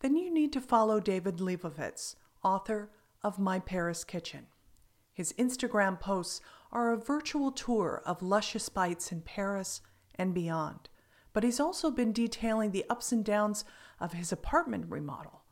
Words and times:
then 0.00 0.16
you 0.16 0.32
need 0.32 0.52
to 0.52 0.60
follow 0.60 1.00
David 1.00 1.38
Lebovitz, 1.38 2.16
author 2.42 2.90
of 3.22 3.38
My 3.38 3.58
Paris 3.58 4.04
Kitchen. 4.04 4.46
His 5.12 5.32
Instagram 5.34 5.98
posts 5.98 6.40
are 6.70 6.92
a 6.92 6.98
virtual 6.98 7.50
tour 7.50 8.02
of 8.04 8.22
luscious 8.22 8.68
bites 8.68 9.10
in 9.10 9.22
Paris 9.22 9.80
and 10.14 10.34
beyond, 10.34 10.90
but 11.32 11.42
he's 11.42 11.60
also 11.60 11.90
been 11.90 12.12
detailing 12.12 12.70
the 12.70 12.84
ups 12.90 13.12
and 13.12 13.24
downs 13.24 13.64
of 13.98 14.12
his 14.12 14.32
apartment 14.32 14.86
remodel. 14.88 15.42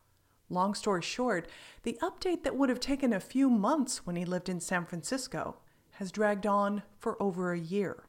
Long 0.50 0.74
story 0.74 1.02
short, 1.02 1.48
the 1.82 1.98
update 2.02 2.42
that 2.42 2.56
would 2.56 2.68
have 2.68 2.80
taken 2.80 3.12
a 3.12 3.20
few 3.20 3.48
months 3.48 4.06
when 4.06 4.16
he 4.16 4.24
lived 4.24 4.48
in 4.48 4.60
San 4.60 4.84
Francisco 4.84 5.56
has 5.92 6.12
dragged 6.12 6.46
on 6.46 6.82
for 6.98 7.20
over 7.22 7.52
a 7.52 7.58
year. 7.58 8.04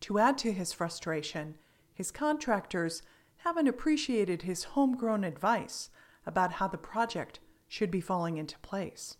To 0.00 0.18
add 0.18 0.38
to 0.38 0.52
his 0.52 0.72
frustration, 0.72 1.56
his 1.92 2.10
contractors 2.10 3.02
haven't 3.44 3.68
appreciated 3.68 4.42
his 4.42 4.64
homegrown 4.64 5.24
advice 5.24 5.90
about 6.24 6.52
how 6.54 6.68
the 6.68 6.78
project 6.78 7.40
should 7.68 7.90
be 7.90 8.00
falling 8.00 8.36
into 8.36 8.58
place. 8.60 9.16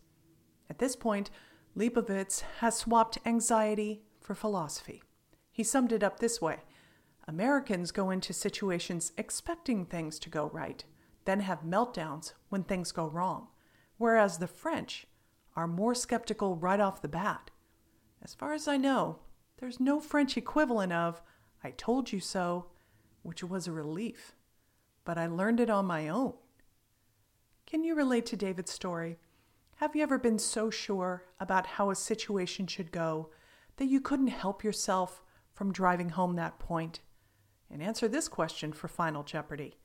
At 0.71 0.79
this 0.79 0.95
point, 0.95 1.31
Lebovitz 1.77 2.43
has 2.61 2.77
swapped 2.77 3.19
anxiety 3.27 4.03
for 4.21 4.35
philosophy. 4.35 5.03
He 5.51 5.65
summed 5.65 5.91
it 5.93 6.03
up 6.03 6.21
this 6.21 6.41
way 6.41 6.59
Americans 7.27 7.91
go 7.91 8.11
into 8.11 8.33
situations 8.33 9.13
expecting 9.17 9.85
things 9.85 10.19
to 10.21 10.31
go 10.31 10.51
right, 10.53 10.85
then 11.25 11.41
have 11.41 11.63
meltdowns 11.63 12.33
when 12.49 12.63
things 12.63 12.93
go 12.93 13.09
wrong, 13.09 13.49
whereas 13.97 14.39
the 14.39 14.47
French 14.47 15.07
are 15.57 15.67
more 15.67 15.95
skeptical 15.95 16.57
right 16.57 16.81
off 16.81 17.03
the 17.03 17.09
bat. 17.09 17.51
As 18.23 18.35
far 18.35 18.53
as 18.53 18.69
I 18.69 18.77
know, 18.77 19.19
there's 19.59 19.81
no 19.81 19.99
French 19.99 20.37
equivalent 20.37 20.93
of, 20.93 21.23
I 21.65 21.71
told 21.71 22.13
you 22.13 22.21
so, 22.21 22.67
which 23.23 23.43
was 23.43 23.67
a 23.67 23.73
relief. 23.73 24.35
But 25.05 25.19
I 25.19 25.27
learned 25.27 25.61
it 25.61 25.71
on 25.71 25.87
my 25.87 26.09
own. 26.09 26.35
Can 27.67 27.85
you 27.85 27.95
relate 27.95 28.27
to 28.27 28.37
David's 28.37 28.71
story? 28.71 29.19
Have 29.77 29.97
you 29.97 30.03
ever 30.03 30.19
been 30.19 30.39
so 30.39 30.71
sure 30.71 31.25
about 31.41 31.67
how 31.67 31.91
a 31.91 31.97
situation 31.97 32.67
should 32.67 32.93
go 32.93 33.31
that 33.77 33.87
you 33.87 34.01
couldn't 34.01 34.29
help 34.29 34.63
yourself 34.63 35.23
from 35.53 35.73
driving 35.73 36.11
home 36.11 36.37
that 36.37 36.59
point? 36.59 37.01
And 37.71 37.83
answer 37.83 38.07
this 38.07 38.29
question 38.29 38.73
for 38.73 38.89
Final 38.89 39.23
Jeopardy 39.23 39.79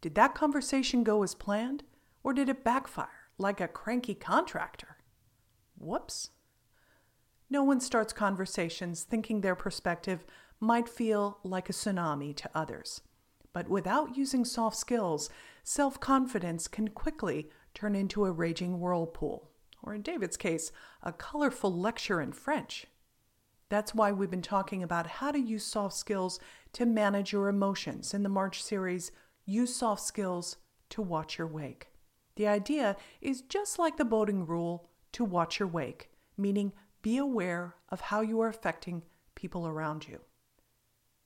Did 0.00 0.14
that 0.14 0.34
conversation 0.34 1.04
go 1.04 1.22
as 1.22 1.34
planned, 1.34 1.84
or 2.22 2.32
did 2.32 2.48
it 2.48 2.64
backfire 2.64 3.28
like 3.38 3.60
a 3.60 3.68
cranky 3.68 4.14
contractor? 4.14 4.96
Whoops. 5.78 6.30
No 7.48 7.64
one 7.64 7.80
starts 7.80 8.12
conversations 8.12 9.02
thinking 9.02 9.40
their 9.40 9.54
perspective 9.56 10.24
might 10.60 10.88
feel 10.88 11.38
like 11.42 11.68
a 11.68 11.72
tsunami 11.72 12.36
to 12.36 12.50
others. 12.54 13.00
But 13.52 13.68
without 13.68 14.16
using 14.16 14.44
soft 14.44 14.76
skills, 14.76 15.30
self 15.64 15.98
confidence 15.98 16.68
can 16.68 16.88
quickly 16.88 17.50
turn 17.74 17.96
into 17.96 18.24
a 18.24 18.32
raging 18.32 18.78
whirlpool, 18.78 19.50
or 19.82 19.94
in 19.94 20.02
David's 20.02 20.36
case, 20.36 20.70
a 21.02 21.12
colorful 21.12 21.72
lecture 21.72 22.20
in 22.20 22.32
French. 22.32 22.86
That's 23.70 23.94
why 23.94 24.12
we've 24.12 24.30
been 24.30 24.42
talking 24.42 24.82
about 24.82 25.06
how 25.06 25.30
to 25.30 25.38
use 25.38 25.64
soft 25.64 25.94
skills 25.94 26.40
to 26.72 26.86
manage 26.86 27.32
your 27.32 27.48
emotions 27.48 28.12
in 28.12 28.22
the 28.22 28.28
March 28.28 28.62
series 28.62 29.12
Use 29.46 29.74
Soft 29.74 30.02
Skills 30.02 30.56
to 30.90 31.02
Watch 31.02 31.38
Your 31.38 31.46
Wake. 31.46 31.88
The 32.36 32.48
idea 32.48 32.96
is 33.20 33.42
just 33.42 33.78
like 33.78 33.96
the 33.96 34.04
boating 34.04 34.46
rule 34.46 34.88
to 35.12 35.24
watch 35.24 35.58
your 35.58 35.68
wake, 35.68 36.10
meaning 36.36 36.72
be 37.02 37.16
aware 37.16 37.76
of 37.88 38.00
how 38.00 38.20
you 38.20 38.40
are 38.40 38.48
affecting 38.48 39.02
people 39.34 39.66
around 39.66 40.06
you. 40.06 40.20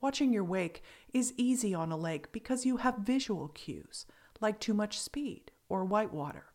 Watching 0.04 0.34
your 0.34 0.44
wake 0.44 0.82
is 1.14 1.32
easy 1.38 1.72
on 1.72 1.90
a 1.90 1.96
lake 1.96 2.30
because 2.30 2.66
you 2.66 2.76
have 2.76 2.98
visual 2.98 3.48
cues, 3.48 4.04
like 4.38 4.60
too 4.60 4.74
much 4.74 5.00
speed 5.00 5.50
or 5.70 5.82
whitewater. 5.86 6.52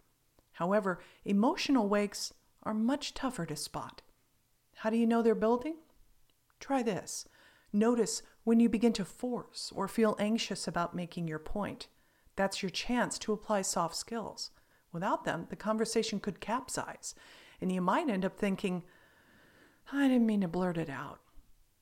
However, 0.51 0.99
emotional 1.25 1.89
wakes 1.89 2.31
are 2.61 2.75
much 2.75 3.15
tougher 3.15 3.47
to 3.47 3.55
spot. 3.55 4.03
How 4.75 4.91
do 4.91 4.97
you 4.97 5.07
know 5.07 5.23
they're 5.23 5.33
building? 5.33 5.77
Try 6.59 6.83
this. 6.83 7.27
Notice 7.73 8.21
when 8.43 8.59
you 8.59 8.69
begin 8.69 8.93
to 8.93 9.03
force 9.03 9.73
or 9.75 9.87
feel 9.87 10.15
anxious 10.19 10.67
about 10.67 10.95
making 10.95 11.27
your 11.27 11.39
point. 11.39 11.87
That's 12.35 12.61
your 12.61 12.69
chance 12.69 13.17
to 13.17 13.33
apply 13.33 13.63
soft 13.63 13.95
skills. 13.95 14.51
Without 14.91 15.23
them, 15.23 15.47
the 15.49 15.55
conversation 15.55 16.19
could 16.19 16.39
capsize, 16.39 17.15
and 17.59 17.71
you 17.71 17.81
might 17.81 18.11
end 18.11 18.25
up 18.25 18.37
thinking, 18.37 18.83
I 19.91 20.07
didn't 20.07 20.27
mean 20.27 20.41
to 20.41 20.47
blurt 20.47 20.77
it 20.77 20.91
out. 20.91 21.19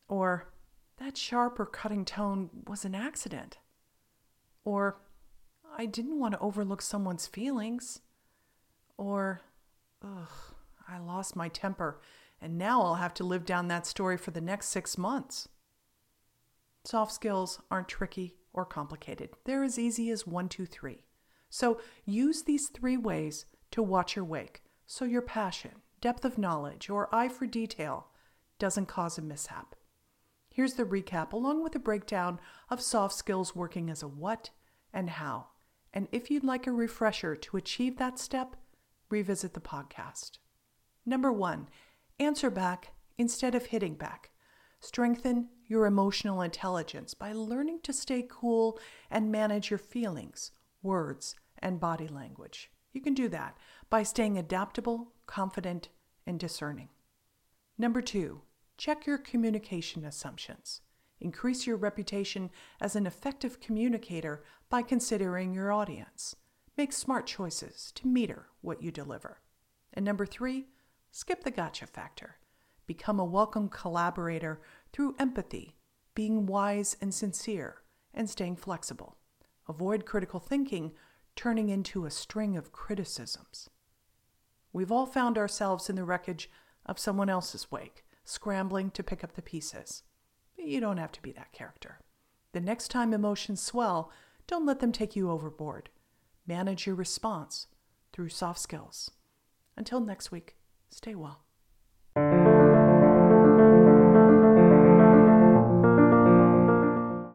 Or, 0.07 0.53
that 0.97 1.17
sharp 1.17 1.59
or 1.59 1.65
cutting 1.65 2.05
tone 2.05 2.49
was 2.67 2.85
an 2.85 2.95
accident. 2.95 3.57
Or, 4.63 4.99
I 5.77 5.85
didn't 5.85 6.19
want 6.19 6.33
to 6.33 6.39
overlook 6.39 6.81
someone's 6.81 7.27
feelings. 7.27 8.01
Or, 8.97 9.41
ugh, 10.03 10.55
I 10.87 10.97
lost 10.97 11.35
my 11.35 11.49
temper, 11.49 12.01
and 12.41 12.57
now 12.57 12.81
I'll 12.81 12.95
have 12.95 13.13
to 13.15 13.23
live 13.23 13.45
down 13.45 13.67
that 13.67 13.85
story 13.85 14.17
for 14.17 14.31
the 14.31 14.41
next 14.41 14.67
six 14.69 14.97
months. 14.97 15.47
Soft 16.83 17.11
skills 17.11 17.61
aren't 17.69 17.89
tricky 17.89 18.35
or 18.53 18.65
complicated, 18.65 19.29
they're 19.45 19.63
as 19.63 19.77
easy 19.77 20.09
as 20.09 20.25
one, 20.25 20.49
two, 20.49 20.65
three. 20.65 21.03
So 21.49 21.79
use 22.05 22.43
these 22.43 22.69
three 22.69 22.97
ways 22.97 23.45
to 23.71 23.83
watch 23.83 24.15
your 24.15 24.25
wake 24.25 24.63
so 24.87 25.03
your 25.03 25.21
passion, 25.21 25.71
depth 25.99 26.23
of 26.23 26.37
knowledge, 26.37 26.89
or 26.89 27.13
eye 27.13 27.27
for 27.27 27.45
detail 27.45 28.07
doesn't 28.57 28.87
cause 28.87 29.17
a 29.17 29.21
mishap. 29.21 29.75
Here's 30.57 30.73
the 30.73 30.85
recap 30.85 31.33
along 31.33 31.61
with 31.61 31.75
a 31.75 31.79
breakdown 31.79 32.39
of 32.71 32.81
soft 32.81 33.13
skills 33.13 33.55
working 33.55 33.91
as 33.91 34.01
a 34.01 34.07
what 34.07 34.49
and 34.91 35.07
how. 35.07 35.49
And 35.93 36.07
if 36.11 36.31
you'd 36.31 36.43
like 36.43 36.65
a 36.65 36.71
refresher 36.71 37.35
to 37.35 37.57
achieve 37.57 37.97
that 37.97 38.17
step, 38.17 38.55
revisit 39.11 39.53
the 39.53 39.59
podcast. 39.59 40.39
Number 41.05 41.31
one, 41.31 41.69
answer 42.19 42.49
back 42.49 42.93
instead 43.19 43.53
of 43.53 43.67
hitting 43.67 43.93
back. 43.93 44.31
Strengthen 44.79 45.49
your 45.67 45.85
emotional 45.85 46.41
intelligence 46.41 47.13
by 47.13 47.33
learning 47.33 47.81
to 47.83 47.93
stay 47.93 48.25
cool 48.27 48.79
and 49.11 49.31
manage 49.31 49.69
your 49.69 49.77
feelings, 49.77 50.49
words, 50.81 51.35
and 51.59 51.79
body 51.79 52.07
language. 52.07 52.71
You 52.93 53.01
can 53.01 53.13
do 53.13 53.29
that 53.29 53.55
by 53.91 54.01
staying 54.01 54.39
adaptable, 54.39 55.13
confident, 55.27 55.89
and 56.25 56.39
discerning. 56.39 56.89
Number 57.77 58.01
two, 58.01 58.41
check 58.77 59.05
your 59.05 59.17
communication 59.17 60.05
assumptions. 60.05 60.81
Increase 61.19 61.65
your 61.65 61.77
reputation 61.77 62.51
as 62.79 62.95
an 62.95 63.07
effective 63.07 63.59
communicator 63.59 64.43
by 64.69 64.83
considering 64.83 65.53
your 65.53 65.71
audience. 65.71 66.35
Make 66.77 66.93
smart 66.93 67.25
choices 67.25 67.91
to 67.95 68.07
meter 68.07 68.47
what 68.61 68.83
you 68.83 68.91
deliver. 68.91 69.41
And 69.93 70.05
number 70.05 70.27
three, 70.27 70.67
skip 71.11 71.43
the 71.43 71.51
gotcha 71.51 71.87
factor. 71.87 72.35
Become 72.85 73.19
a 73.19 73.25
welcome 73.25 73.67
collaborator 73.67 74.61
through 74.93 75.15
empathy, 75.17 75.75
being 76.13 76.45
wise 76.45 76.95
and 77.01 77.13
sincere, 77.13 77.81
and 78.13 78.29
staying 78.29 78.57
flexible. 78.57 79.17
Avoid 79.67 80.05
critical 80.05 80.39
thinking 80.39 80.93
turning 81.35 81.69
into 81.69 82.05
a 82.05 82.11
string 82.11 82.55
of 82.55 82.71
criticisms. 82.71 83.69
We've 84.71 84.91
all 84.91 85.05
found 85.05 85.37
ourselves 85.37 85.89
in 85.89 85.95
the 85.95 86.03
wreckage 86.03 86.49
of 86.85 86.99
someone 86.99 87.29
else's 87.29 87.71
wake, 87.71 88.05
scrambling 88.27 88.91
to 88.91 89.03
pick 89.03 89.23
up 89.23 89.33
the 89.33 89.41
pieces. 89.41 90.03
You 90.57 90.81
don't 90.81 90.97
have 90.97 91.13
to 91.13 91.21
be 91.21 91.31
that 91.31 91.53
character. 91.53 91.99
The 92.51 92.59
next 92.59 92.89
time 92.89 93.13
emotions 93.13 93.61
swell, 93.61 94.11
don't 94.47 94.65
let 94.65 94.79
them 94.79 94.91
take 94.91 95.15
you 95.15 95.31
overboard. 95.31 95.89
Manage 96.45 96.85
your 96.85 96.95
response 96.95 97.67
through 98.11 98.29
soft 98.29 98.59
skills. 98.59 99.11
Until 99.75 99.99
next 99.99 100.31
week, 100.31 100.57
stay 100.89 101.15
well. 101.15 101.46